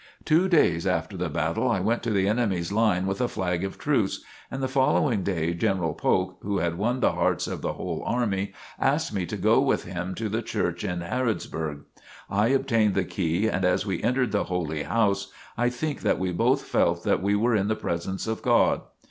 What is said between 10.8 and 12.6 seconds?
in Harrodsburg. I